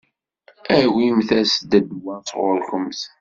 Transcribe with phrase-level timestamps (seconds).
[0.77, 3.01] Awimt-as-d ddwa sɣur-kemt.